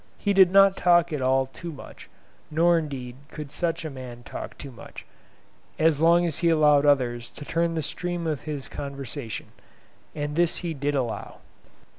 He 0.17 0.33
did 0.33 0.49
not 0.51 0.75
talk 0.75 1.13
at 1.13 1.21
all 1.21 1.45
too 1.45 1.71
much; 1.71 2.09
nor 2.49 2.79
indeed 2.79 3.17
could 3.29 3.51
such 3.51 3.85
a 3.85 3.89
man 3.91 4.23
talk 4.23 4.57
too 4.57 4.71
much, 4.71 5.05
as 5.77 6.01
long 6.01 6.25
as 6.25 6.39
he 6.39 6.49
allowed 6.49 6.87
others 6.87 7.29
to 7.29 7.45
turn 7.45 7.75
the 7.75 7.83
stream 7.83 8.25
of 8.25 8.41
his 8.41 8.67
conversation, 8.67 9.49
and 10.15 10.35
this 10.35 10.57
he 10.65 10.73
did 10.73 10.95
allow. 10.95 11.35